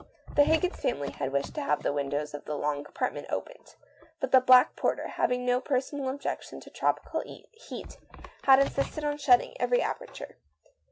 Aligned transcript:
The 0.35 0.45
Higgins 0.45 0.77
family 0.81 1.11
had 1.11 1.31
wished 1.31 1.53
to 1.53 1.61
have 1.61 1.83
the 1.83 1.93
win 1.93 2.09
dows 2.09 2.33
of 2.33 2.45
the 2.45 2.55
long 2.57 2.83
compartment 2.83 3.27
opened, 3.29 3.75
but 4.19 4.31
the 4.31 4.41
black 4.41 4.75
porter, 4.75 5.09
having 5.09 5.45
no 5.45 5.61
personal 5.61 6.09
objection 6.09 6.59
to 6.61 6.71
tropical 6.71 7.21
heat, 7.53 7.99
Had 8.45 8.57
insisted 8.61 9.03
on 9.03 9.19
shutting 9.19 9.53
every 9.59 9.83
aperture. 9.83 10.37